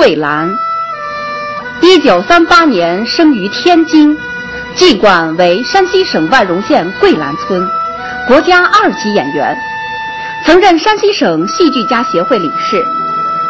[0.00, 0.50] 桂兰。
[1.82, 4.16] 一九三八年生于天津，
[4.74, 7.68] 籍贯为山西省万荣县桂兰村，
[8.26, 9.54] 国家二级演员，
[10.46, 12.82] 曾任山西省戏剧家协会理事、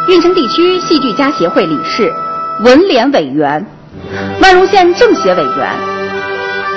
[0.08, 2.12] 运城地区戏剧家协会理事、
[2.64, 3.64] 文联委员、
[4.42, 5.72] 万荣县政协委员。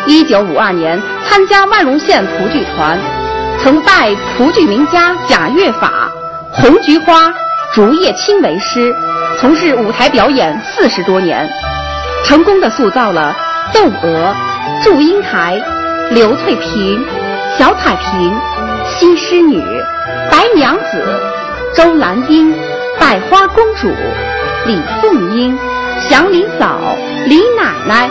[0.06, 3.00] 一九五二年参加万荣县蒲剧团，
[3.64, 6.12] 曾拜蒲剧名家贾月法、
[6.52, 7.34] 红菊花、
[7.74, 8.96] 竹叶青为师。
[9.40, 11.50] 从事舞台表演四十多年，
[12.24, 13.36] 成功的塑造了
[13.74, 14.34] 窦娥、
[14.84, 15.62] 祝英台、
[16.12, 17.04] 刘翠萍、
[17.58, 18.34] 小彩萍、
[18.88, 19.62] 西施女、
[20.32, 21.22] 白娘子、
[21.76, 22.54] 周兰英、
[23.00, 23.92] 百花公主、
[24.66, 25.58] 李凤英、
[26.08, 26.80] 祥林嫂、
[27.26, 28.10] 李奶奶、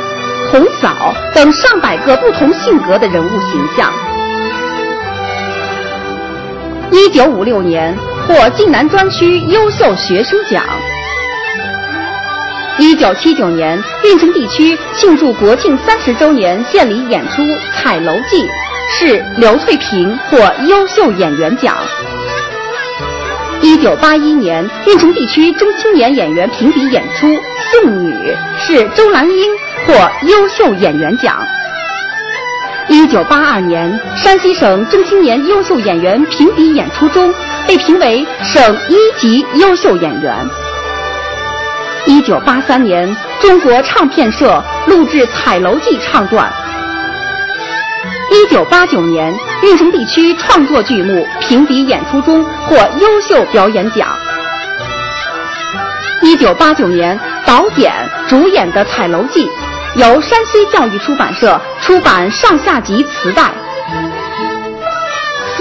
[0.50, 3.90] 红嫂等上百个不同性格的人物形象。
[6.90, 10.62] 一九五六年获晋南专区优秀学生奖。
[12.78, 17.42] 一九七九年，运城地区庆祝国庆三十周年献礼演出
[17.74, 18.44] 《彩楼记》，
[18.90, 21.76] 是刘翠萍获优秀演员奖。
[23.60, 27.26] 一九八一年，运城地区中青年演员评比演出
[27.70, 28.12] 《送女》，
[28.58, 29.50] 是周兰英
[29.86, 31.38] 获优秀演员奖。
[32.88, 37.32] 一九八二年，山西省中青年优秀演员评比演出中，
[37.66, 40.34] 被评为省一级优秀演员。
[42.06, 46.52] 一九八三年，中国唱片社录制《彩楼记》唱段。
[48.30, 54.08] 一九八九年，运城地区创作剧目评比演出中获优秀表演奖。
[56.22, 57.92] 一九八九年，导演
[58.28, 59.46] 主演的《彩楼记》
[59.94, 63.52] 由山西教育出版社出版上下集磁带。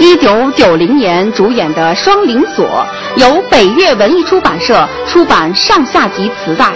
[0.02, 2.84] 一九九零年主演的《双灵锁》
[3.20, 6.72] 由北岳文艺出版社出版上下集磁带。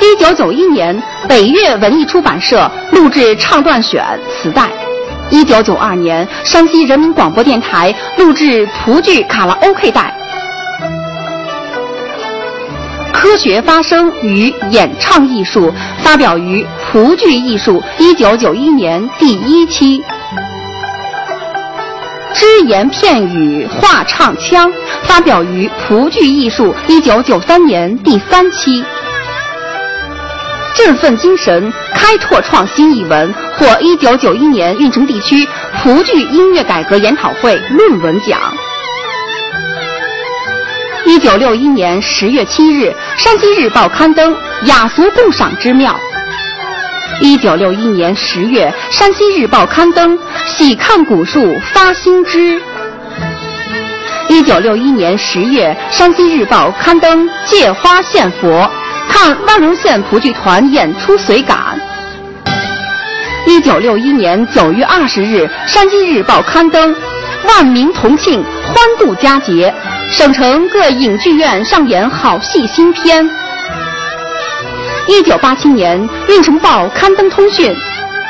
[0.00, 4.68] 一九九一年，北岳文艺出版社录制唱段选磁带。
[5.30, 10.12] 一九九二年，山西人民广播电台录制蒲剧卡拉 OK 带。
[13.12, 20.02] 科学发声与演唱艺术发表于《蒲剧艺术》一九九一年第一期。
[22.36, 24.70] 只言片语话唱腔
[25.04, 28.84] 发表于《蒲剧艺术》一九九三年第三期。
[30.74, 35.48] 振奋精神，开拓创新一文获一九九一年运城地区
[35.82, 38.38] 蒲剧音乐改革研讨会论文奖。
[41.06, 45.98] 一九六一年十月七日，《山西日报》刊登雅俗共赏之妙。
[47.20, 52.60] 一九六一年十月，《山西日报》刊登“喜看古树发新枝”。
[54.28, 58.70] 一九六一年十月，《山西日报》刊登“借花献佛，
[59.08, 61.80] 看万荣县蒲剧团演出随感”。
[63.46, 66.94] 一九六一年九月二十日，《山西日报》刊登
[67.48, 69.72] “万民同庆，欢度佳节，
[70.12, 73.26] 省城各影剧院上演好戏新片”。
[75.08, 77.72] 一九八七年，《运城报》刊登通讯：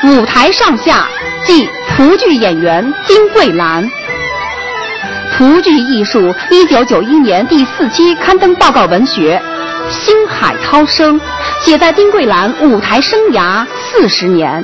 [0.03, 1.07] 舞台上下
[1.43, 3.83] 即蒲剧演员丁桂兰。
[5.35, 9.41] 蒲剧艺术一九九一年第四期刊登报告文学
[9.91, 11.19] 《星海涛声》，
[11.63, 14.63] 写在丁桂兰舞台生涯四十年。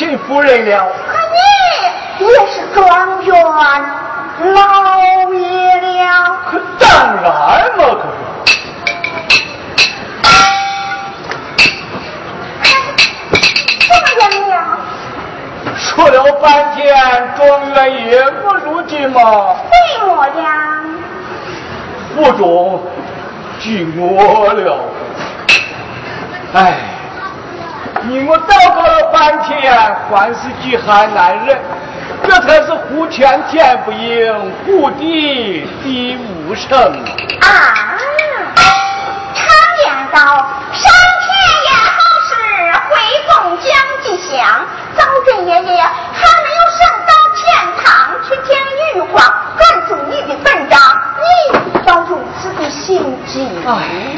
[0.00, 0.88] 就是一品夫人了。
[1.06, 1.12] 可
[2.18, 3.34] 你也是状元
[4.54, 5.38] 老爷
[5.78, 6.40] 了。
[6.50, 6.88] 可当
[7.22, 7.22] 然
[7.76, 8.14] 嘛，可是。
[15.76, 16.96] 说了半天，
[17.36, 19.20] 状元爷不如今嘛。
[19.70, 20.48] 对么样？
[22.14, 22.80] 府中
[23.60, 24.78] 寂寞了。
[26.54, 26.74] 哎，
[28.10, 29.72] 你我祷告了半天，
[30.10, 31.56] 还是饥寒难忍。
[32.24, 36.76] 这才是呼天天不应，呼地地无声。
[37.40, 37.46] 啊！
[39.32, 39.46] 常
[39.84, 40.20] 言道，
[40.72, 40.90] 上
[41.22, 41.30] 天
[41.68, 42.34] 言好事，
[42.90, 42.90] 回
[43.28, 43.70] 凤将
[44.02, 44.66] 吉祥。
[44.96, 47.40] 早春爷爷还没有升到天
[47.80, 47.86] 堂
[48.28, 48.58] 去见
[48.96, 49.22] 玉皇，
[49.56, 50.76] 赶住你的本章，
[51.20, 53.48] 你倒如此的心急。
[53.64, 54.16] 哎，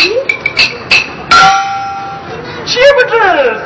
[2.64, 3.14] 岂不知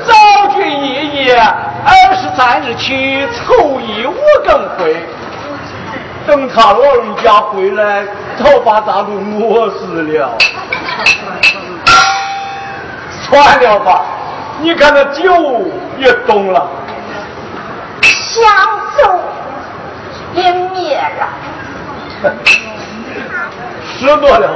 [0.06, 0.12] 早
[0.54, 4.14] 君爷爷二十三日起凑一五
[4.45, 4.95] 更回，
[6.26, 8.05] 等他老人家回来，
[8.37, 10.37] 早把咱都饿死了。
[13.23, 14.05] 算了吧，
[14.61, 15.23] 你看那酒
[15.99, 16.69] 也冻了。
[18.02, 18.45] 香
[18.97, 19.00] 烛
[20.35, 21.26] 也灭了。
[23.99, 24.50] 十多了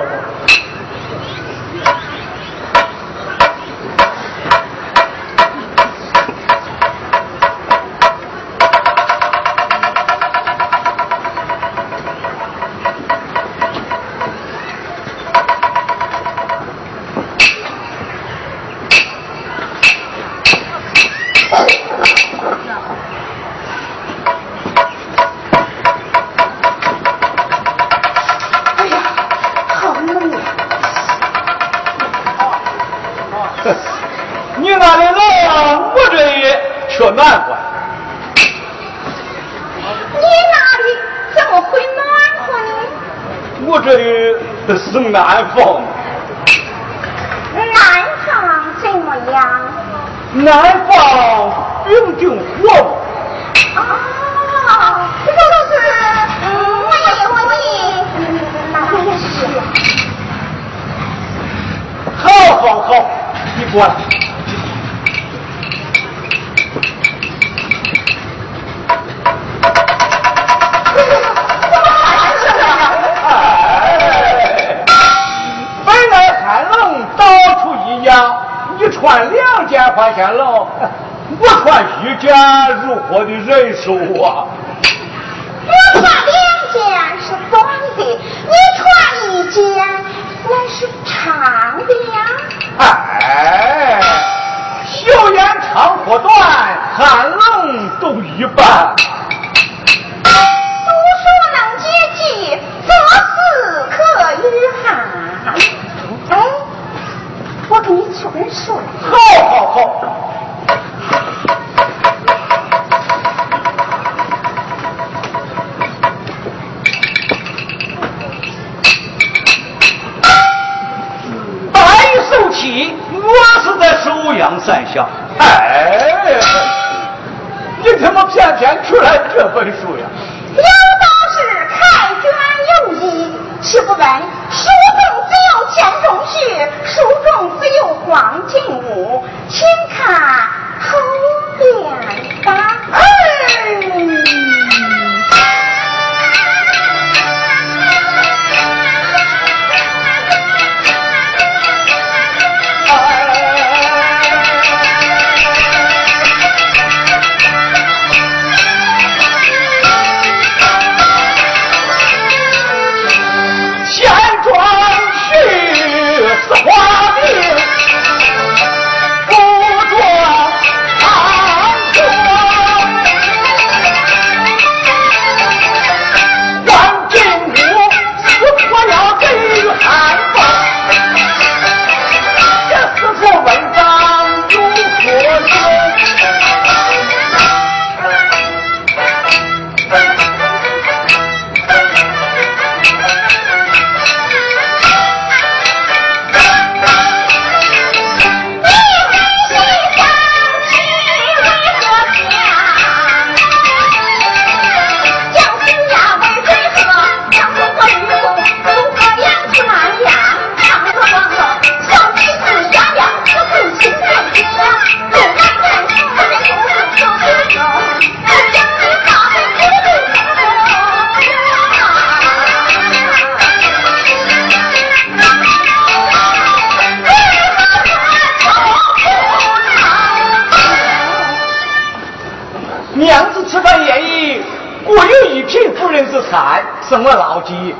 [235.91, 237.75] 一品不认识菜，什么老鸡？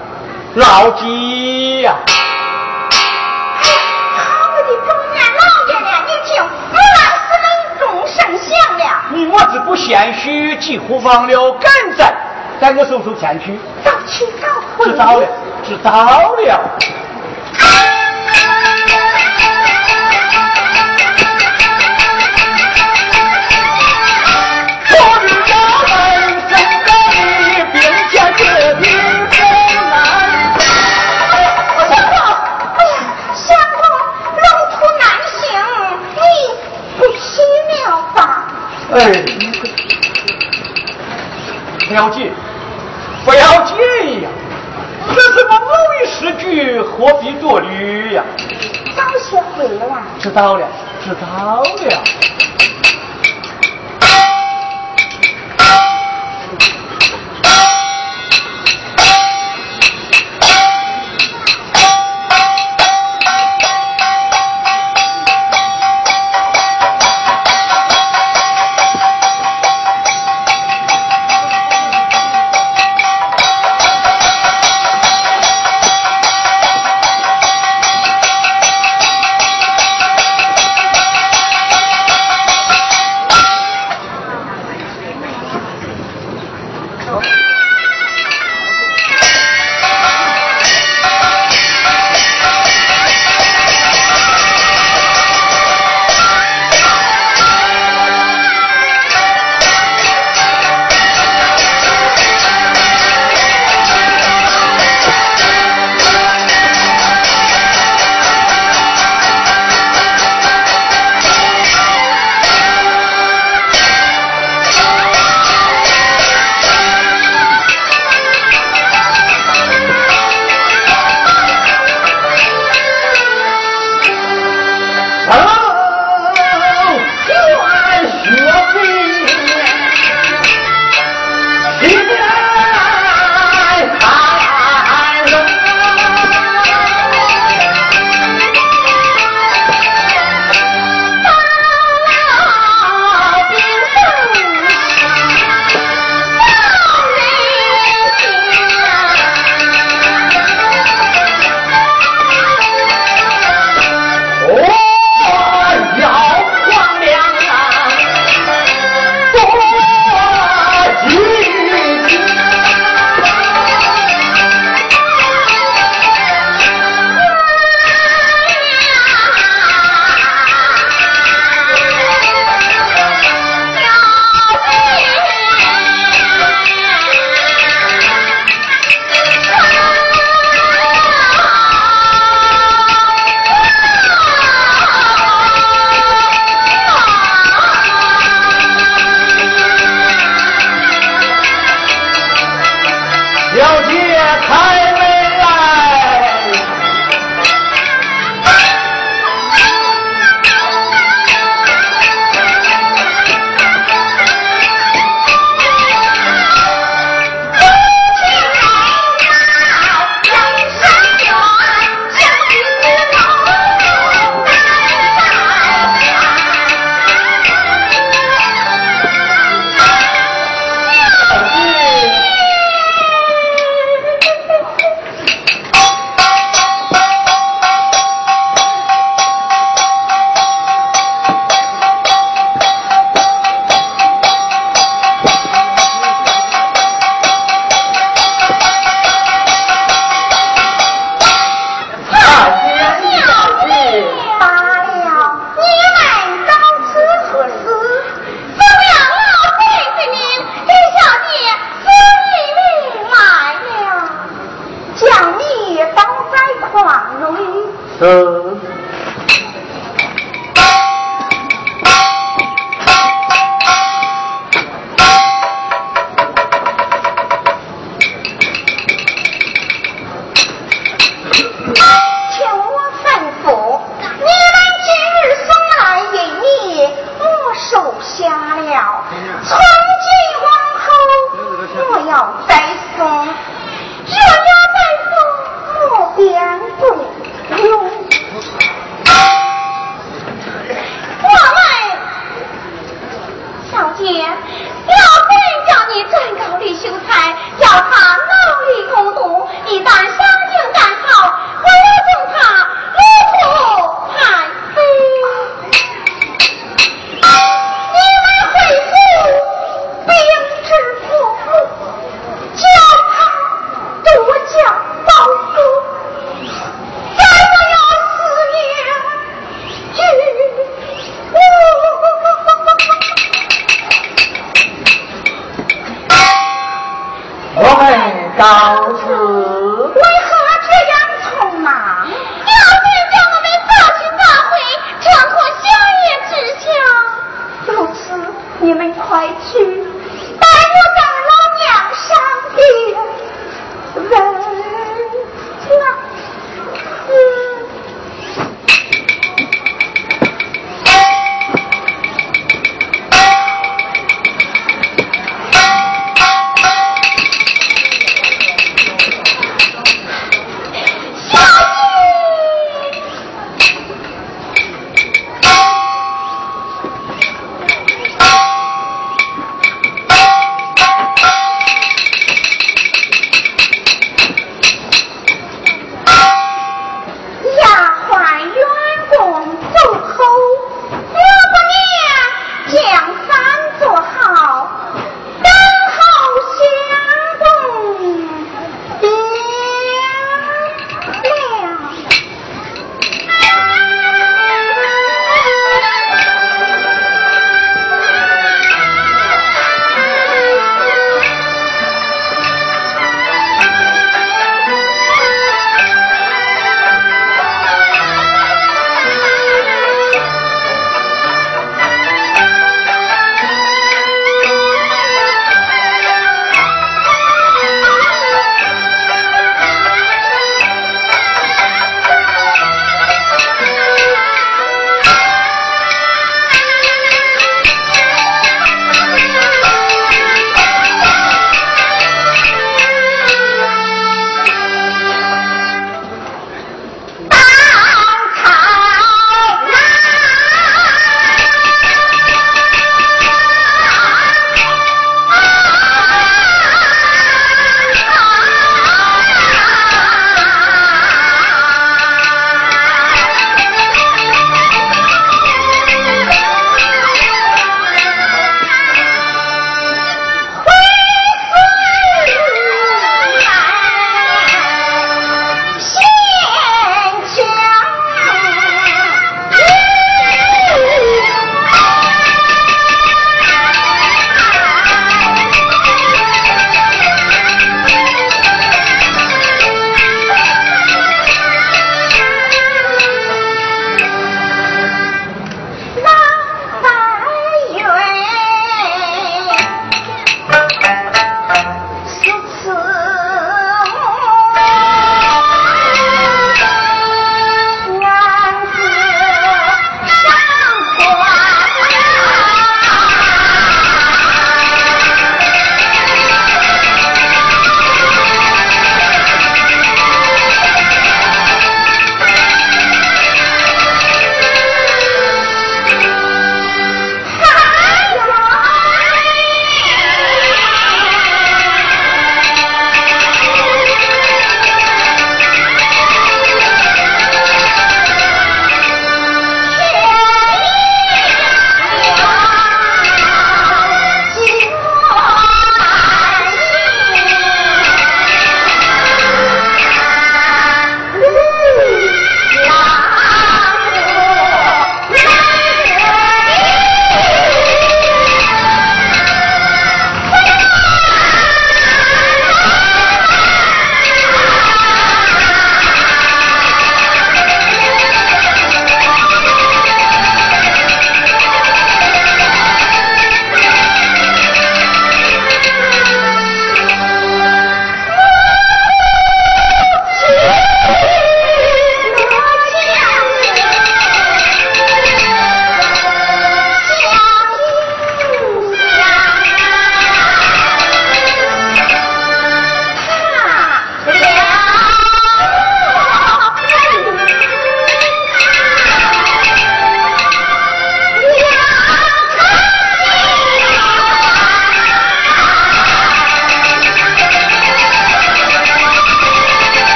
[0.55, 1.95] 老鸡呀！
[4.17, 6.43] 好的中年老爷了，你听，
[6.73, 7.07] 是了。
[9.13, 12.13] 你我子不贤虚，几乎忘了赶在，
[12.61, 13.59] 带我手手前去。
[13.85, 14.87] 早去早回。
[14.87, 15.27] 知道了，
[15.63, 15.91] 知道
[16.35, 16.61] 了。
[38.93, 39.25] 哎，
[41.87, 42.33] 不要紧，
[43.25, 43.77] 不要紧
[44.23, 44.29] 呀！
[45.15, 48.25] 这什么偶遇时局，何必多虑呀？
[48.97, 50.03] 早学会了。
[50.19, 50.67] 知道了，
[51.05, 52.03] 知道了。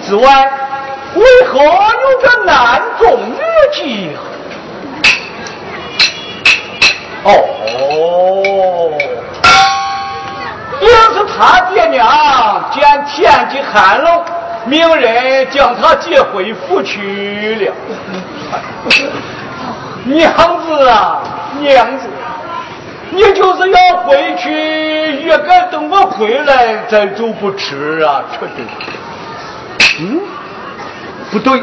[0.00, 0.50] 之外，
[1.14, 1.68] 为何有
[2.22, 3.38] 这男中女
[3.72, 4.08] 妓？
[7.24, 8.92] 哦，
[10.80, 14.24] 定是他爹娘见天气寒冷，
[14.64, 17.74] 命人将他接回府去了。
[20.04, 20.32] 娘
[20.64, 21.20] 子啊，
[21.60, 22.06] 娘子，
[23.10, 28.52] 你就是要回去，也该等我回来再走不迟啊，这是。
[29.98, 30.20] 嗯，
[31.30, 31.58] 不对，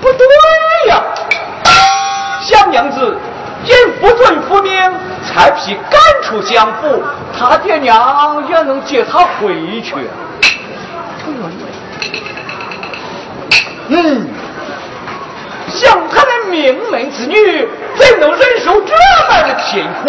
[0.00, 1.02] 不对呀！
[2.40, 3.16] 小娘子
[3.64, 4.72] 因不遵父命，
[5.26, 7.02] 才批赶出相府，
[7.38, 9.94] 他爹娘也能接他回去。
[13.88, 14.26] 嗯，
[15.68, 18.94] 像他的名门之女，怎能忍受这
[19.28, 20.08] 般的辛苦？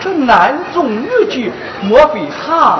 [0.00, 1.50] 这男中女妓，
[1.82, 2.78] 莫非他？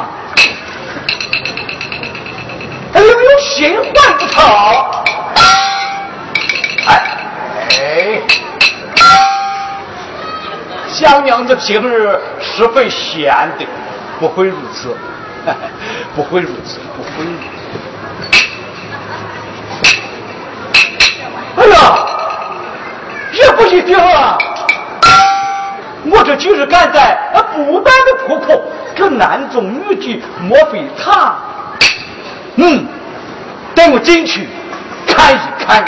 [2.93, 4.45] 还有没有新欢不成？
[6.87, 6.91] 哎
[7.81, 8.23] 哎，
[10.89, 13.65] 想娘子平日十分贤德，
[14.21, 14.95] 不会如此，
[16.15, 17.45] 不会如此，不会如此。
[21.57, 22.07] 哎呀，
[23.33, 24.37] 也不一定啊！
[26.11, 27.17] 我这今日赶在
[27.55, 28.65] 不丹的破口，
[28.97, 31.37] 这男中女妓，莫非他？
[32.57, 32.87] 嗯，
[33.75, 34.47] 带我进去
[35.07, 35.85] 看一看。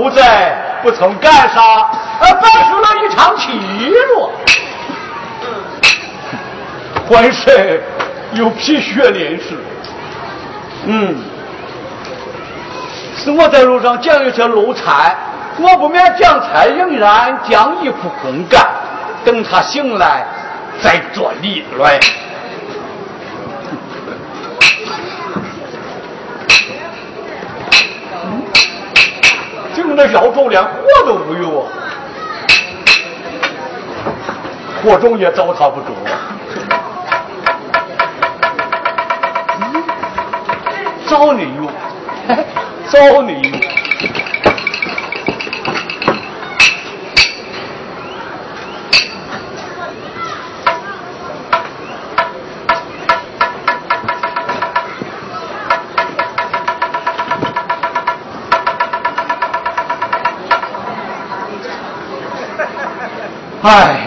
[0.00, 1.90] 后在不曾干啥，
[2.20, 3.52] 而摆出了一场气
[4.14, 4.32] 落，
[7.08, 7.80] 浑身
[8.32, 9.56] 有皮血淋湿。
[10.86, 11.16] 嗯，
[13.16, 15.16] 是我在路上捡了些漏菜，
[15.58, 18.66] 我不免将菜仍然，将衣服烘干，
[19.24, 20.24] 等他醒来
[20.82, 22.00] 再做理论。
[30.54, 30.70] 连火
[31.04, 31.66] 都没有啊，
[34.84, 35.86] 火种也糟蹋不住。
[41.08, 41.68] 找你用，
[42.88, 43.63] 找你用。
[63.64, 63.98] 哎，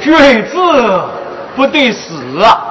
[0.00, 0.12] 君
[0.46, 0.56] 子
[1.56, 2.69] 不得死啊。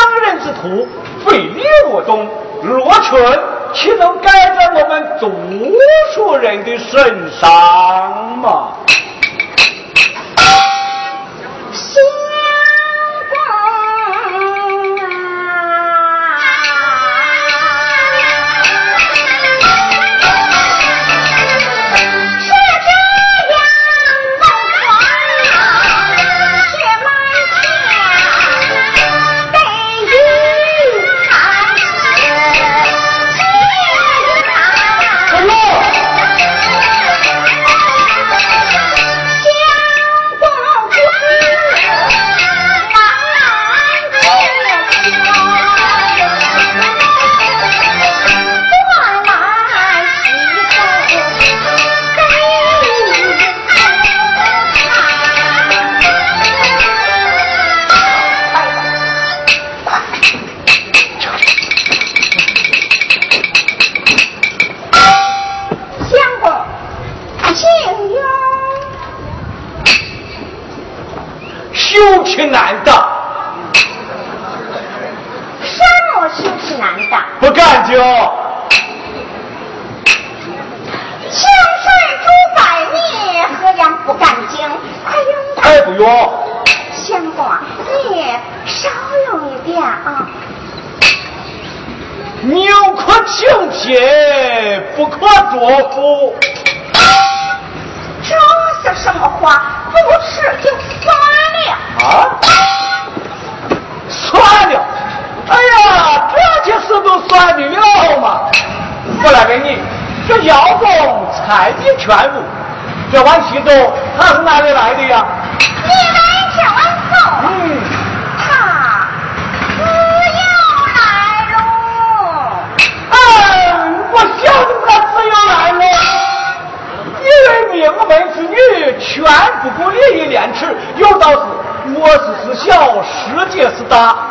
[0.00, 0.88] 商人之徒
[1.26, 2.26] 非礼我中
[2.62, 3.18] 罗裙
[3.74, 5.30] 岂能盖在我们读
[6.14, 8.72] 书人的身上嘛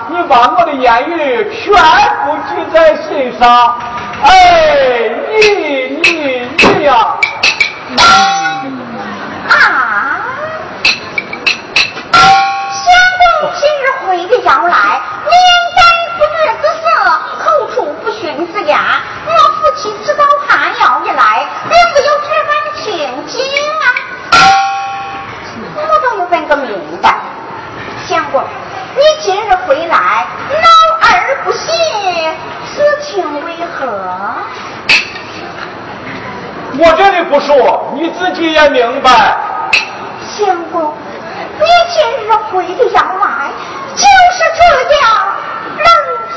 [0.09, 1.73] 你把我的言语全
[2.25, 3.77] 部记在心上。
[4.23, 5.31] 哎，你
[6.01, 6.07] 你
[6.57, 6.91] 你呀！
[9.49, 9.53] 啊！
[12.11, 12.83] 相
[13.19, 13.23] 公
[13.55, 14.75] 今日回的要来，
[15.25, 15.33] 面
[15.75, 15.79] 带
[16.17, 16.85] 不悦之色，
[17.39, 18.21] 口出不逊
[18.53, 18.77] 之言。
[19.25, 20.49] 我夫妻知道他
[20.81, 22.83] 要一来，并没有这般情
[23.27, 23.39] 景
[23.79, 23.85] 啊！
[25.75, 26.67] 我倒要问个明
[27.01, 27.15] 白，
[28.05, 28.43] 相公，
[28.95, 30.67] 你今日回来，老
[31.07, 31.07] 二
[31.45, 31.71] 不喜，
[32.75, 32.83] 此
[33.19, 33.83] 情为何？
[36.77, 39.35] 我这里不说，你自己也明白。
[40.21, 40.93] 相公，
[41.59, 43.51] 你今日回的要来，
[43.93, 44.61] 就是这
[44.95, 45.05] 样
[45.75, 45.87] 冷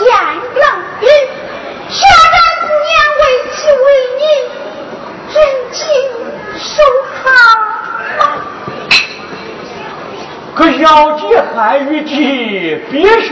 [0.00, 0.10] 言
[0.56, 0.64] 冷
[1.02, 1.06] 语，
[1.88, 2.02] 全
[2.32, 3.22] 然不念为
[3.54, 3.84] 其为
[4.18, 4.22] 你，
[5.34, 5.38] 人
[5.70, 5.80] 情
[6.58, 6.82] 守
[7.22, 7.24] 好。
[10.54, 11.22] 可要计
[11.54, 13.30] 汉语计，必须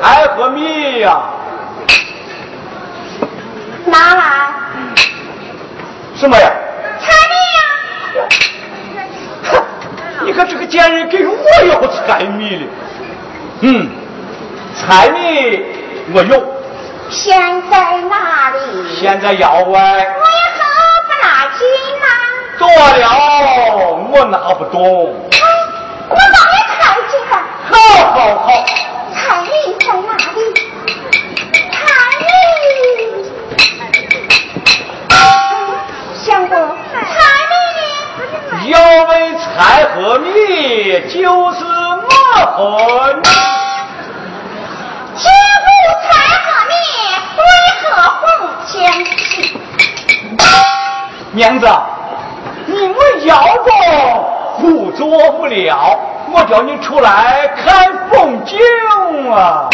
[0.00, 1.20] 菜和米呀、
[3.92, 4.22] 拿来
[6.16, 6.50] 什么呀？
[6.98, 8.24] 彩米呀！
[9.50, 9.62] 哼，
[10.24, 11.36] 你看这个贱人给我
[11.66, 12.66] 要菜米了。
[13.60, 13.90] 嗯，
[14.74, 15.62] 彩米
[16.14, 16.42] 我有，
[17.10, 17.38] 现
[17.70, 18.96] 在哪里？
[18.98, 19.64] 现在窑外。
[19.64, 20.64] 我也可
[21.06, 21.60] 不拿紧
[22.00, 22.06] 呐。
[22.58, 23.04] 多了，
[24.10, 25.14] 我拿不动。
[25.32, 25.38] 哎，
[26.08, 26.16] 我帮
[26.50, 26.80] 你开
[27.10, 27.30] 几个。
[27.68, 27.72] 好
[28.14, 28.16] 好
[28.46, 28.48] 好，
[29.14, 29.48] 彩米
[29.80, 30.10] 在哪
[38.68, 40.30] 要问菜和米，
[41.08, 43.28] 就是我和你。
[45.16, 45.28] 切
[45.62, 45.66] 不
[46.02, 46.10] 菜
[46.44, 46.72] 和米，
[47.38, 47.42] 为
[47.80, 47.84] 何
[48.20, 48.22] 红
[48.66, 48.70] 相
[49.04, 49.58] 去？
[51.32, 51.66] 娘子，
[52.66, 53.32] 你们窑
[53.64, 53.70] 中
[54.60, 55.98] 不做不了，
[56.32, 58.58] 我叫你出来看风景
[59.32, 59.68] 啊。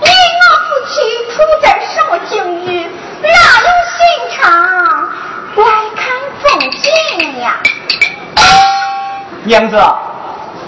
[0.00, 0.94] 你我夫妻
[1.32, 2.86] 出在什么境遇？
[3.22, 3.98] 哪有心
[4.36, 4.38] 肠
[5.56, 5.62] 来
[6.42, 7.60] 看风景呀？
[9.44, 9.76] 娘子，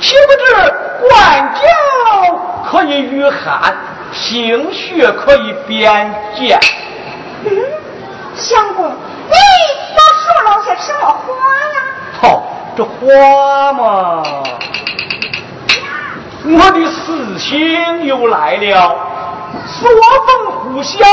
[0.00, 0.44] 岂不知
[1.00, 1.60] 官教
[2.64, 3.76] 可以御寒，
[4.12, 6.60] 兴学可以变简。
[7.44, 7.50] 嗯，
[8.34, 9.34] 相公，你
[9.94, 11.16] 都说了些什么话
[11.74, 11.76] 呀？
[12.20, 12.42] 好，
[12.76, 14.22] 这话嘛，
[16.44, 18.96] 我的私心又来了。
[19.66, 21.04] 所风呼啸雪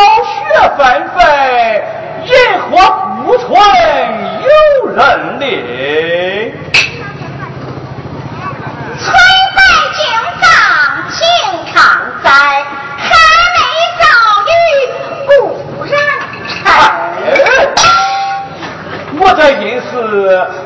[0.77, 1.23] 纷飞，
[2.25, 2.75] 人何
[3.35, 3.51] 不存
[4.43, 4.47] 有
[4.95, 5.43] 人领。
[8.97, 9.11] 翠
[9.51, 9.59] 柏
[9.93, 9.99] 敬
[10.39, 10.43] 上
[11.11, 11.19] 情
[11.73, 11.75] 常
[12.23, 12.29] 在，
[12.97, 13.03] 寒
[13.51, 13.59] 梅
[13.99, 14.03] 早
[14.47, 14.55] 雨
[15.27, 15.93] 故人
[16.63, 16.67] 哎。
[19.19, 19.85] 我在吟诗，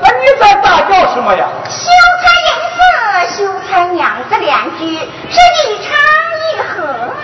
[0.04, 1.48] 你在大叫什么呀？
[1.68, 1.90] 秀
[2.22, 2.80] 才应是
[3.36, 5.90] 秀才娘子两句，是一唱
[6.46, 7.18] 一和啊！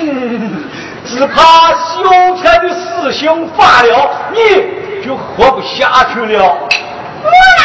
[0.00, 0.64] 嗯，
[1.04, 4.77] 只怕秀才的死性发了，你
[5.08, 6.44] 就活不下去了。
[6.44, 7.64] 我乃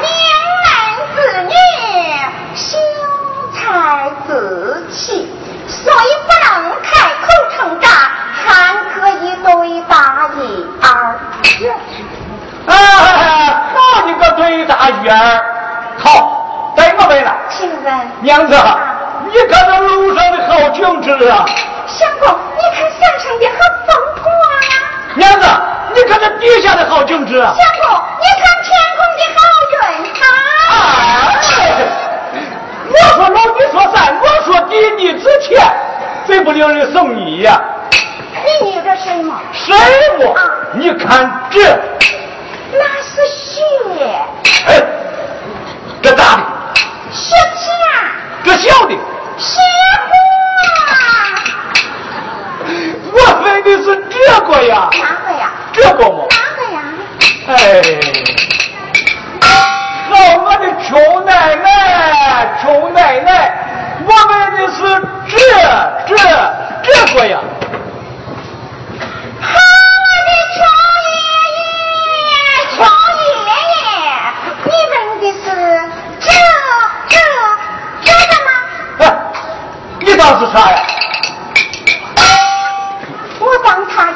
[0.00, 0.06] 名
[0.62, 0.70] 门
[1.16, 1.52] 之女，
[2.54, 2.78] 秀
[3.52, 5.28] 才自弃，
[5.66, 7.26] 所以不能开口
[7.56, 7.88] 称诈，
[8.46, 8.46] 还
[8.94, 10.86] 可以对答一二。
[12.68, 12.72] 哎，
[13.74, 15.42] 好你个对大鱼儿！
[15.98, 17.34] 好，带我问了。
[17.50, 18.54] 请问娘子，
[19.32, 21.44] 你看这路上的好景致啊！
[21.88, 23.90] 相公，你看山上的好风
[24.22, 24.32] 光
[24.62, 24.78] 啊！
[25.16, 25.44] 娘子，
[25.94, 27.54] 你看这地下的好景致啊！
[27.56, 27.88] 相公，
[28.20, 29.38] 你看天空的好
[29.92, 30.20] 云彩。
[30.70, 30.74] 哎，
[32.90, 35.52] 我说老，你说三，我说地，你值钱，
[36.26, 37.60] 最不令人送你呀、
[38.60, 39.40] 你捏着什么？
[39.52, 39.72] 什
[40.18, 40.34] 么？
[40.74, 41.60] 你看这，
[42.72, 43.62] 那是血，
[44.66, 44.82] 哎，
[46.02, 46.42] 这大的，
[53.18, 54.20] 雪片。
[54.30, 54.90] 哪个呀？
[55.72, 56.24] 这个嘛。
[56.30, 56.76] 哪个呀？
[57.46, 57.52] 哎，
[59.42, 60.12] 好，
[60.44, 61.66] 我的穷奶奶，
[62.62, 63.28] 穷奶奶，
[64.06, 64.78] 我问的是
[65.28, 65.36] 这
[66.06, 66.10] 这
[66.82, 67.38] 这个呀。
[69.40, 69.46] 好，
[70.00, 70.56] 我的穷
[71.04, 71.12] 爷
[71.54, 71.58] 爷，
[72.74, 72.78] 穷
[73.20, 73.26] 爷
[73.74, 73.82] 爷，
[74.64, 75.46] 你问的是
[76.20, 76.26] 这
[77.08, 77.12] 这
[78.02, 78.48] 这个吗？
[78.98, 79.02] 哎，
[80.00, 80.74] 你当是啥呀？
[83.40, 84.12] 我当他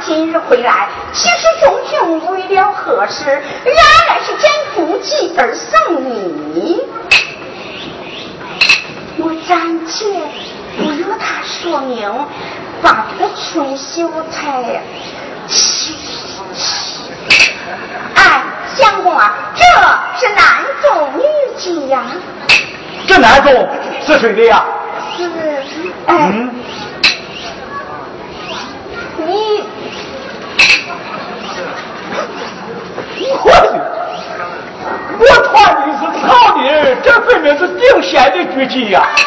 [0.68, 3.24] 来，其实种种为了何事？
[3.64, 3.74] 原
[4.08, 6.04] 来是捡古籍而送
[6.54, 6.82] 你。
[9.16, 10.04] 我暂且
[10.76, 12.12] 不由他说明，
[12.82, 14.82] 把这个春秀才，
[18.14, 18.42] 哎，
[18.76, 19.64] 相公啊，这
[20.20, 21.22] 是男中女
[21.56, 22.04] 妓呀、
[23.06, 23.68] 这男中
[24.06, 24.64] 是谁的呀？
[25.16, 25.22] 是，
[26.06, 26.54] 哎，嗯，
[29.26, 29.64] 你
[33.44, 33.76] 我的，
[35.18, 36.58] 我穿的是草的，
[37.02, 38.96] 这分明是定县的剧集呀。
[39.16, 39.20] 哎，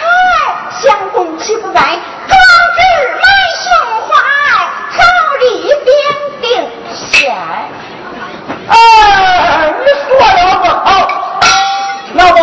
[0.81, 1.79] 相公岂不在？
[2.27, 2.33] 壮
[2.75, 2.79] 志
[3.19, 3.23] 满
[3.61, 3.65] 胸
[4.07, 4.09] 怀，
[4.91, 4.99] 草
[5.39, 5.43] 里
[5.85, 5.89] 边
[6.41, 6.43] 定
[6.93, 6.99] 县。
[8.67, 8.73] 哎，
[9.79, 10.85] 你说了不好，
[12.13, 12.37] 那么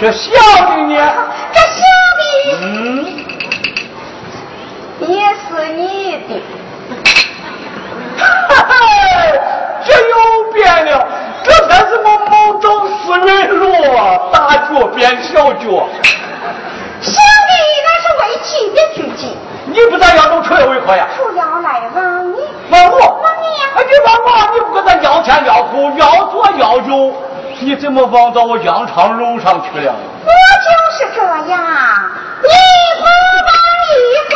[0.00, 0.30] 这小
[0.68, 0.94] 的呢？
[1.52, 1.80] 这小
[2.18, 2.22] 的
[2.62, 2.64] 嗯，
[5.00, 5.80] 也是你
[6.28, 6.30] 的，
[8.18, 8.22] 哈
[8.56, 8.70] 哈，
[9.84, 11.06] 这又变了，
[11.42, 13.72] 这才是我梦中四人路，
[14.32, 15.88] 大脚变小脚。
[17.00, 17.52] 小弟
[17.86, 21.06] 那是为妻的举籍，你不咋要弄出来为何呀？
[21.16, 22.36] 主要来望你。
[22.70, 27.12] 问我，问你呀哎，你问我，你不跟他要钱要苦要左要右，
[27.60, 29.94] 你怎么忘到我羊肠楼上去了？
[30.24, 30.30] 我
[30.62, 31.20] 就是这
[31.50, 31.60] 样，
[32.42, 32.46] 一
[33.00, 33.04] 步
[33.46, 33.50] 往
[33.88, 34.34] 一步，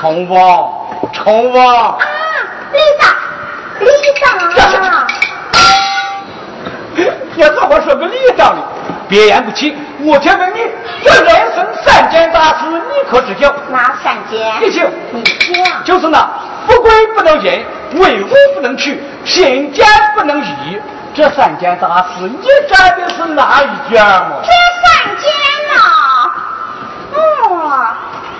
[0.00, 0.70] 称王，
[1.12, 1.98] 称王。
[1.98, 1.98] 啊，
[2.72, 3.16] 李大，
[3.80, 3.86] 李
[4.20, 4.26] 大，
[7.34, 8.62] 你怎么说个礼章呢？
[9.08, 10.58] 别言不起，我请问你，
[11.02, 13.52] 这人生三件大事，你可知晓？
[13.70, 14.60] 哪三件？
[14.60, 15.22] 你请，你
[15.64, 15.82] 讲。
[15.82, 16.28] 就是那
[16.68, 19.84] 富贵不能淫，威武不能屈，贫贱
[20.14, 20.80] 不能移。
[21.14, 24.36] 这三件大事，你占的是哪一件嘛？
[24.44, 24.50] 这
[24.84, 25.26] 三件
[25.74, 25.74] 呐，
[27.48, 27.48] 我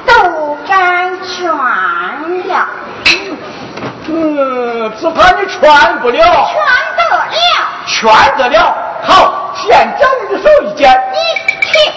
[0.06, 0.56] 都
[1.28, 1.46] 敢全
[2.48, 2.66] 了，
[4.08, 6.18] 嗯，只怕你穿不了。
[6.18, 6.56] 全
[6.96, 7.24] 得了。
[7.86, 8.74] 穿得了。
[9.02, 9.68] 好，先
[10.00, 10.90] 将你的手一剪。
[11.12, 11.16] 你
[11.60, 11.92] 听。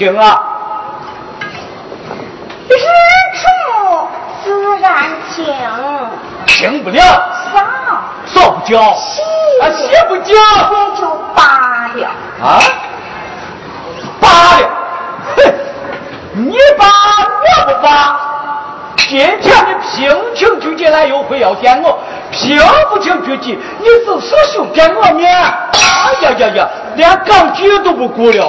[0.00, 0.40] 评理一评啊！
[2.70, 2.72] 日
[3.36, 3.44] 出
[4.42, 5.44] 自然晴，
[6.46, 6.98] 评不了，
[7.52, 7.60] 少
[8.32, 8.80] 说不不交？
[8.80, 12.08] 啊，洗不交也就罢了。
[12.42, 12.48] 啊？
[14.18, 14.28] 罢
[14.58, 14.70] 了，
[15.36, 15.52] 哼！
[16.32, 17.86] 你罢我不罢。
[18.96, 21.98] 今天你平情举进来又会要见我，
[22.30, 25.30] 平不清举进，你是死兄见我面？
[25.30, 28.48] 哎呀呀呀，连钢举都不顾了。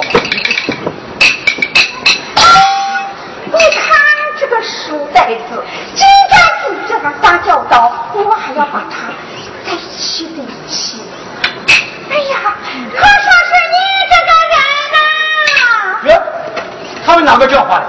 [7.78, 9.12] 我还要把他
[9.64, 11.02] 再气一气。
[12.10, 12.54] 哎呀，
[12.92, 13.76] 可说是你
[14.10, 14.54] 这个人
[16.12, 16.20] 呐！
[17.06, 17.81] 他们哪个叫唤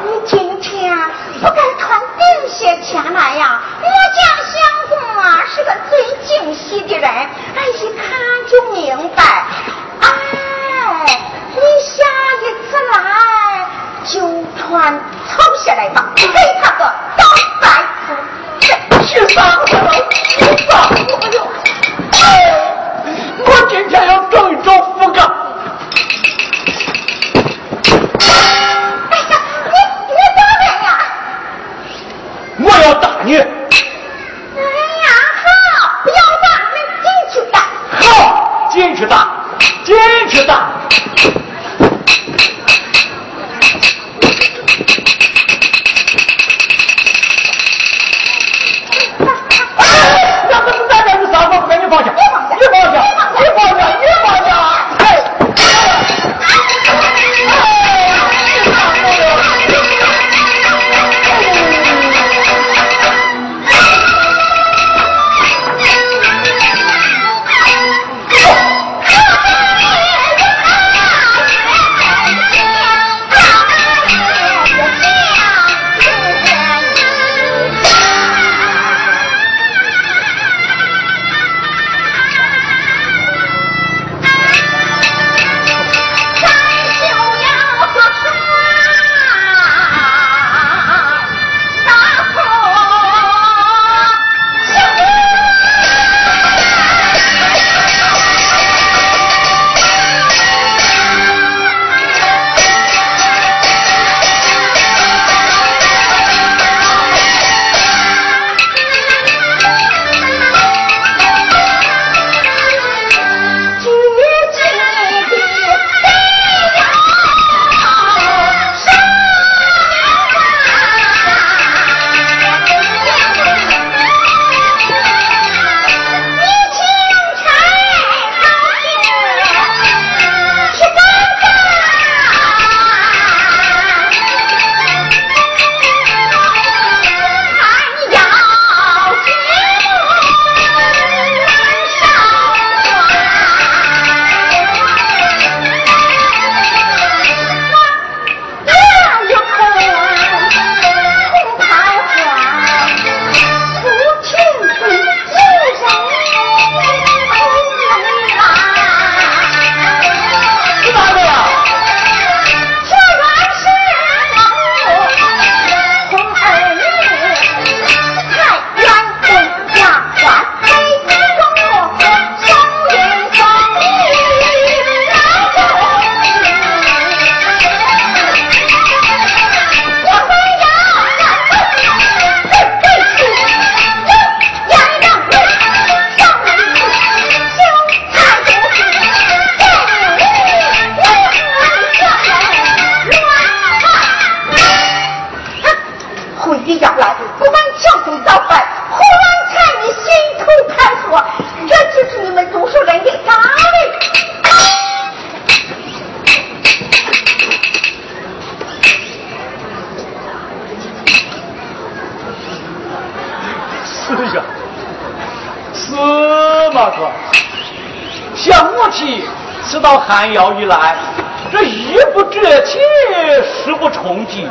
[223.63, 224.47] 食不充饥，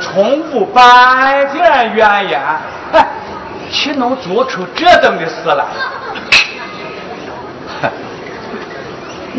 [0.00, 2.40] 从无半点怨言。
[2.92, 3.06] 哎，
[3.70, 5.64] 岂能做出这等的事来？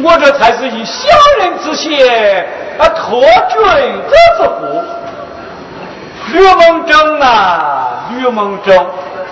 [0.03, 1.07] 我这才是以小
[1.39, 1.97] 人之心
[2.77, 3.19] 啊托
[3.49, 3.59] 君
[4.07, 4.83] 子之福。
[6.31, 8.87] 吕蒙正啊，吕蒙正，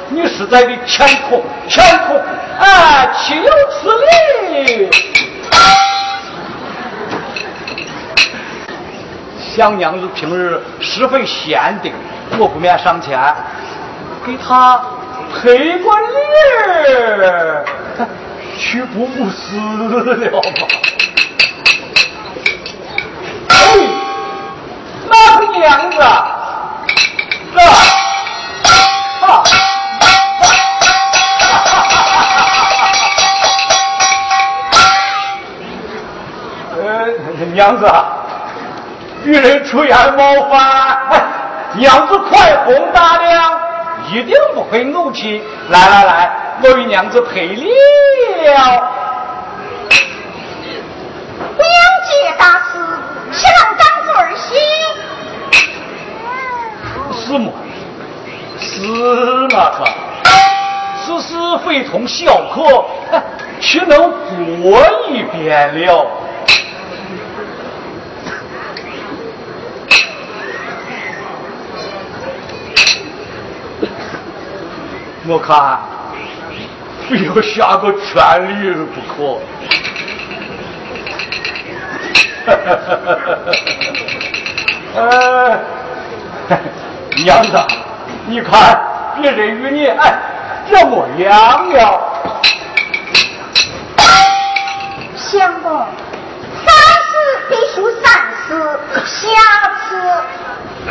[0.09, 2.17] 你实在的欠妥，欠妥！
[2.57, 3.93] 啊，岂有此
[4.63, 4.89] 理！
[9.55, 11.89] 想娘子平日十分贤德，
[12.37, 13.17] 我不免上前
[14.25, 14.77] 给她
[15.33, 16.17] 赔个礼
[16.67, 17.65] 儿。
[18.59, 20.67] 屈不死了吧？
[23.49, 23.55] 哎，
[25.09, 25.97] 那个娘子？
[27.51, 27.63] 是吧？
[29.21, 29.43] 啊！
[37.53, 37.85] 娘子，
[39.25, 40.97] 遇人出言冒犯，
[41.77, 43.59] 娘子快哄大量，
[44.11, 45.43] 一定不会怒气。
[45.69, 47.63] 来来来，我与娘子赔了。
[51.57, 51.67] 娘
[52.05, 52.77] 姐大师，
[53.31, 53.83] 岂能当
[54.15, 54.55] 儿媳？
[57.11, 57.51] 是么？
[58.59, 58.81] 是
[59.49, 59.83] 那个，
[61.03, 62.85] 此事非同小可，
[63.59, 64.11] 岂能
[64.61, 66.05] 过一遍了？
[75.27, 75.79] 我看
[77.09, 79.39] 非要下个全力不可。
[84.95, 85.59] 呃，
[87.23, 87.57] 娘子，
[88.27, 88.79] 你看
[89.19, 90.19] 别人与你哎
[90.69, 92.11] 这么样了。
[95.15, 95.85] 相公，
[96.63, 96.67] 三
[97.01, 97.11] 思
[97.49, 98.05] 必须三
[98.47, 99.25] 思，下
[99.89, 99.89] 次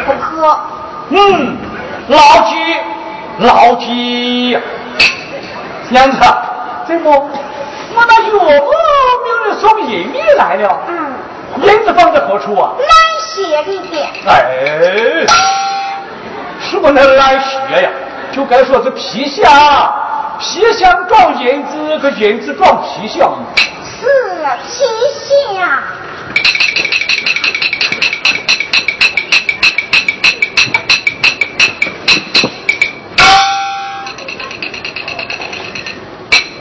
[0.04, 0.58] 不可。
[1.10, 1.56] 嗯，
[2.08, 2.18] 牢
[2.50, 2.52] 记，
[3.38, 4.60] 牢记呀。
[5.90, 6.18] 娘子，
[6.86, 10.80] 怎么我那岳母命人送银米来了？
[10.88, 11.12] 嗯，
[11.62, 12.72] 银子放在何处啊？
[12.78, 12.86] 难
[13.20, 14.08] 写里边。
[14.26, 15.26] 哎，
[16.60, 17.90] 什么能来学呀？
[18.32, 19.44] 就该说是皮箱，
[20.40, 23.30] 皮箱装银子，可银子装皮箱。
[23.84, 24.06] 是
[24.66, 25.68] 皮箱。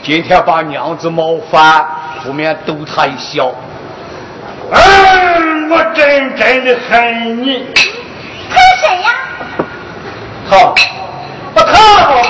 [0.04, 1.82] 今天把娘子冒犯，
[2.22, 3.50] 不免逗她一笑。
[4.70, 7.66] 嗯，我真真的恨你。
[8.50, 9.08] 恨谁呀？
[10.50, 10.56] 他，
[11.54, 12.28] 我他老子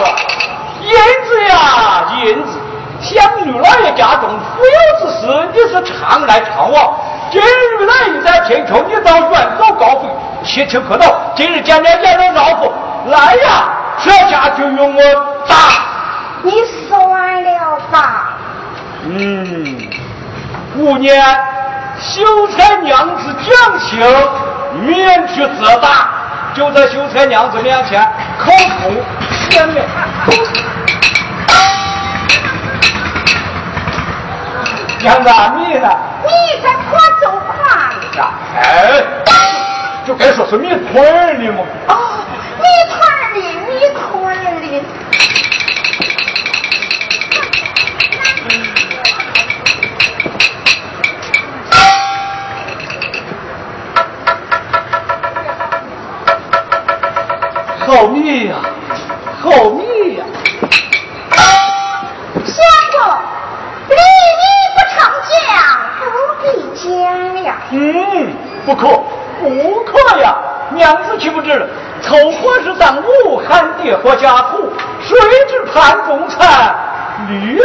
[0.83, 0.95] 银
[1.27, 2.61] 子呀，银子，
[3.01, 6.95] 想女老爷家中富有之事，你是常来常往。
[7.33, 10.09] 今日来一在贫穷，你倒远走高飞，
[10.45, 11.17] 切切可道。
[11.35, 12.73] 今日见面见着老夫，
[13.07, 13.73] 来呀，
[14.05, 15.03] 这家就用我
[15.49, 15.57] 打。
[16.45, 16.53] 你
[16.87, 18.37] 算了吧。
[19.07, 19.89] 嗯，
[20.77, 21.25] 五年
[21.99, 23.99] 秀才娘子讲情，
[24.83, 26.11] 面去责打，
[26.55, 28.07] 就在秀才娘子面前
[28.39, 28.91] 口吐
[29.33, 29.87] 血面。
[35.01, 35.89] 娘子，你呢？
[36.25, 36.29] 你
[36.63, 37.55] 这可走快
[38.19, 39.03] 呀，哎，
[40.07, 41.65] 就该说是米团儿的嘛。
[41.89, 41.93] 哦，
[42.59, 44.05] 米团儿的，米团
[57.87, 58.57] 好米呀，
[59.43, 60.25] 好米呀！
[62.47, 62.57] 相
[62.93, 62.99] 公，
[63.89, 63.95] 礼
[64.41, 64.43] 你
[64.75, 64.97] 不成
[65.29, 65.33] 讲，
[66.01, 66.03] 不
[66.41, 66.83] 必讲
[67.45, 67.47] 了。
[67.73, 68.33] 嗯，
[68.65, 68.89] 不可，
[69.39, 70.35] 不可呀！
[70.71, 71.69] 娘子岂不知，
[72.01, 74.73] 凑合是当午，喊爹或家土，
[75.03, 75.15] 谁
[75.49, 76.75] 知盘中餐，
[77.29, 77.61] 粒粒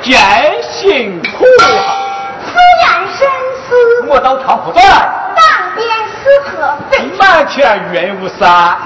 [0.00, 0.16] 皆
[0.62, 1.68] 辛苦啊！
[2.46, 2.88] 此言
[3.18, 3.28] 深
[3.68, 5.44] 思，我倒常不在，当
[5.76, 5.86] 便
[6.22, 7.04] 是何非？
[7.18, 8.78] 满天云雾散。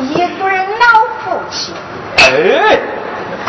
[0.00, 0.42] 一对
[0.78, 0.84] 老
[1.24, 1.72] 夫妻，
[2.18, 2.78] 哎，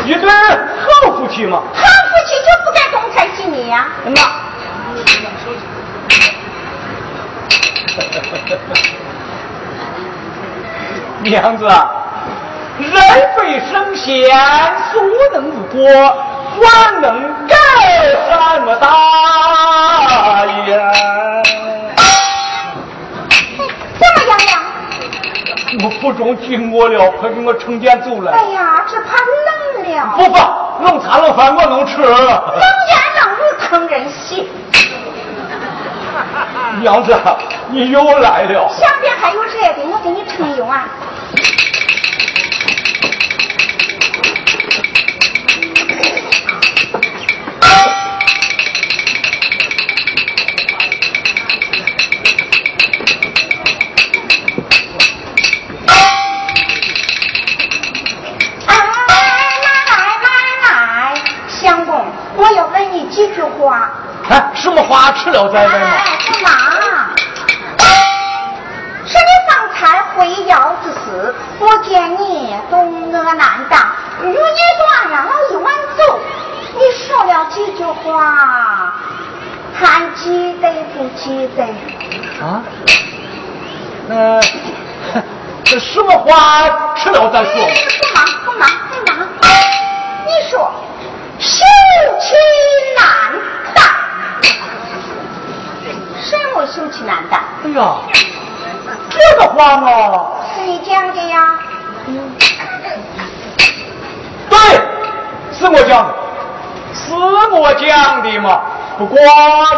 [0.04, 1.62] 一对好夫妻嘛。
[1.74, 4.12] 好夫妻就不该东猜西你呀、那，
[11.22, 11.64] 娘子，
[12.78, 12.92] 人
[13.36, 14.28] 非圣贤，
[14.92, 15.00] 孰
[15.32, 15.82] 能无过？
[16.56, 17.58] 万能干
[18.28, 18.86] 什么大
[20.68, 20.92] 呀？
[23.98, 24.52] 怎么样呀？
[25.82, 28.32] 我不中听我了，快给我盛点走来。
[28.32, 30.14] 哎呀，只怕冷了。
[30.16, 32.00] 不怕，弄茶冷饭我能吃。
[32.02, 34.48] 冷眼冷语坑人心，
[36.80, 37.16] 娘子，
[37.68, 38.68] 你又来了。
[38.68, 40.86] 下边还有热的，我给你盛油啊。
[64.84, 65.86] 哎，什么话吃了再问嘛？
[65.86, 66.50] 哎，干嘛？
[69.06, 73.80] 是你方才回窑之时，我见你东阿难当，
[74.22, 76.18] 与你断了一碗粥，
[76.74, 78.92] 你说了几句话，
[79.78, 81.64] 还记得不记得？
[82.44, 82.62] 啊？
[84.06, 84.40] 那
[85.64, 87.52] 这什么话吃了再说。
[87.54, 88.68] 不忙不忙，
[104.48, 104.58] 对，
[105.52, 106.14] 是我讲的，
[106.94, 107.14] 是
[107.52, 108.60] 我讲的嘛。
[108.96, 109.18] 不过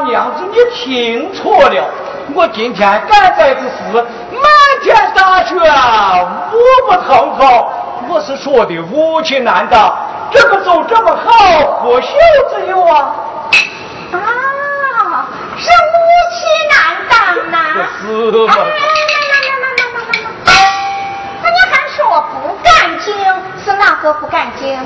[0.07, 1.85] 娘子你听错了，
[2.35, 3.71] 我今天干这个事，
[4.33, 4.43] 满
[4.83, 6.57] 天大雪，雾
[6.87, 7.41] 不腾腾。
[8.09, 9.97] 我是说的武器难当，
[10.31, 12.09] 这个走这么好，何休
[12.51, 13.17] 之有啊？
[14.13, 15.97] 啊，是武
[16.31, 16.77] 器难
[17.09, 17.17] 当
[17.51, 17.57] 呐！
[17.99, 18.05] 是
[18.47, 18.55] 嘛？
[21.43, 22.35] 那你还说不
[23.07, 23.15] 干净，
[23.65, 24.77] 是哪个不干净？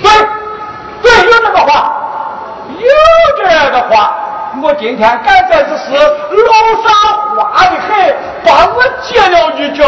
[0.00, 0.10] 对，
[1.02, 1.92] 对，有这个话，
[2.68, 2.86] 有
[3.36, 4.14] 这个话。
[4.62, 6.52] 我今天干这子事，老
[6.88, 6.92] 上
[7.36, 8.14] 花的很，
[8.44, 9.84] 把我接了一脚，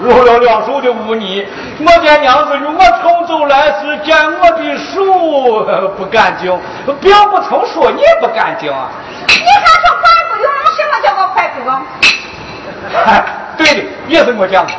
[0.00, 1.46] 落了两手的污泥。
[1.80, 6.54] 我见娘子与我同走来时，见我的手不干净，
[7.00, 8.90] 并不曾说你不干净啊。
[9.26, 10.52] 你还说快不用？
[10.76, 11.74] 什么叫我快不用？
[13.06, 13.24] 嗨，
[13.56, 14.72] 对的，也是我讲的，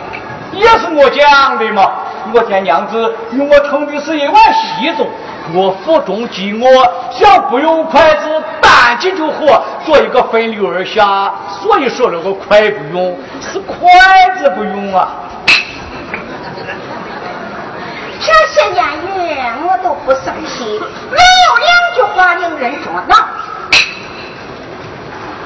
[0.60, 1.92] 也是我讲的嘛。
[2.32, 5.08] 我见娘子与我同的是一碗稀粥，
[5.54, 6.68] 我腹中饥饿，
[7.12, 13.76] 想不用筷子端起就喝，做一个分流而下，所以说了个筷不用，是筷
[14.38, 15.10] 子不用啊。
[18.22, 20.80] 这些言语我都不生气，
[21.10, 23.16] 没有两句话令人作恼。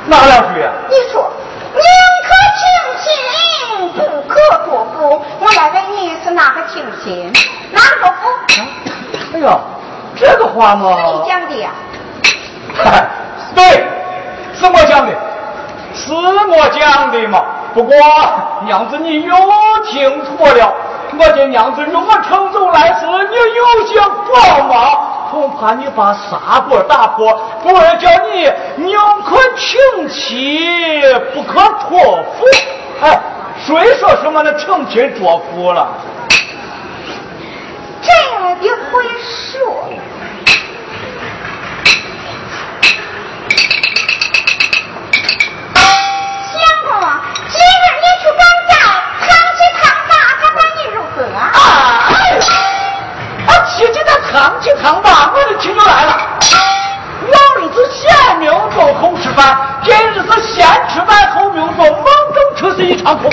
[0.07, 0.59] 哪两句？
[0.89, 1.31] 你说
[1.71, 1.81] 宁
[2.25, 2.29] 可
[3.03, 5.21] 清心，不可多福。
[5.39, 7.31] 我来问你是哪个亲戚，
[7.71, 8.27] 哪个福？
[9.33, 9.59] 哎呦，
[10.15, 11.69] 这个话嘛，是你讲的呀？
[12.75, 13.07] 嗨，
[13.53, 13.63] 对，
[14.53, 15.11] 是我讲的，
[15.93, 17.43] 是我讲的嘛。
[17.73, 17.95] 不过
[18.65, 19.35] 娘子你又
[19.85, 20.73] 听错了。
[21.15, 27.33] 我见娘子与我乘舟来时，你有些慌忙，恐怕你把砂锅打破。
[27.63, 28.95] 不儿叫你宁
[29.25, 31.01] 可请妻，
[31.33, 32.45] 不可托付。
[33.01, 33.19] 哎，
[33.65, 35.87] 谁说什么那成亲作福了？
[38.01, 38.13] 真
[38.59, 39.89] 的会说。
[46.51, 46.91] 相公，
[47.49, 48.71] 今日你去赶寨，
[49.19, 49.27] 堂
[49.57, 51.17] 吉堂大，他待你如何？
[51.33, 51.41] 啊！
[53.47, 56.17] 啊，提起那扛起扛把，我的亲就来了。
[57.21, 63.31] 往日子先命做后吃饭，今日是先吃饭后命做，梦中出是一场空。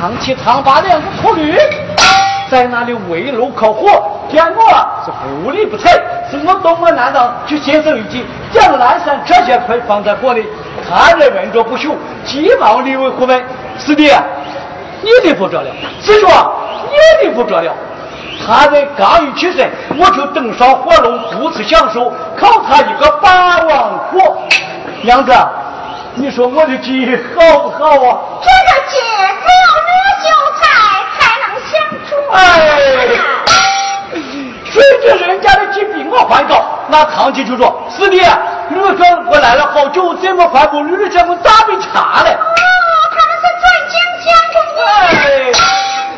[0.00, 1.58] 扛起扛把两个秃驴，
[2.48, 4.62] 在那里围炉烤火，见我
[5.04, 5.90] 是不理不睬，
[6.30, 10.46] 是我东我南当去先生一计，将南山这些块放在火里，
[10.88, 11.90] 他人闻着不休，
[12.24, 13.44] 急忙立为虎问：
[13.76, 14.04] 师弟，
[15.02, 15.66] 你的不着了，
[16.00, 16.30] 师兄，
[16.88, 17.74] 你的不着了。
[18.48, 24.38] 他人刚一起身，我就登上火炉，独自享受，烤他一个霸王火。
[25.02, 25.30] 娘子，
[26.14, 28.18] 你说我的鸡好不好啊？
[28.40, 29.90] 这个鸡只有热
[30.24, 30.26] 韭
[30.58, 30.64] 菜
[31.18, 31.76] 才能相
[32.08, 32.16] 处。
[32.32, 32.38] 哎，
[34.64, 36.64] 谁知人家的鸡比我还高？
[36.88, 38.18] 那堂吉就说：“师弟，
[38.70, 42.38] 我说我来了好久，怎么还不绿这么大杯茶嘞？”哦，
[43.10, 44.80] 他们是专讲相公的。
[45.04, 45.52] 哎，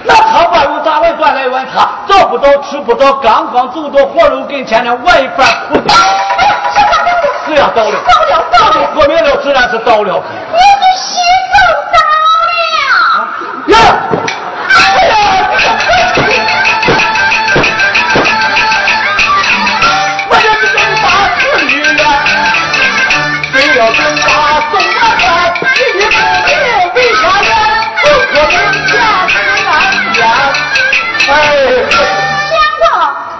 [0.05, 5.91] 那他把用大碗端来一碗茶，找不到吃不到，刚刚走到火炉跟前呢，碗一饭苦的。
[7.47, 10.23] 是呀，到了，到了到了喝面了，自然是到了。
[10.53, 11.21] 你的喜
[11.53, 11.57] 走
[11.93, 11.99] 到
[12.49, 13.73] 了。
[13.73, 13.77] 呀，
[14.69, 14.73] 哎
[15.07, 15.13] 呀！
[20.29, 20.73] 我这是
[23.77, 23.81] 呀，
[24.71, 25.23] 送我家，
[25.61, 26.17] 你的不
[26.47, 26.49] 明
[26.95, 27.53] 为啥呀？
[28.03, 28.80] 不可能。
[31.31, 32.85] 相公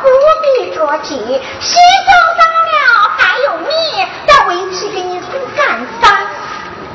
[0.03, 0.05] 不
[0.43, 1.17] 必着急，
[1.61, 1.75] 稀
[2.07, 2.41] 粥干
[2.71, 2.79] 了
[3.19, 5.27] 还有面，待回去给你煮
[5.57, 6.27] 干饭。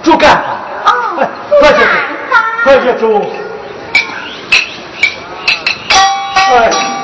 [0.04, 0.44] 煮干饭。
[0.86, 0.90] 哦，
[1.60, 1.78] 快些，
[2.64, 3.32] 快些煮。
[6.48, 6.95] 哎。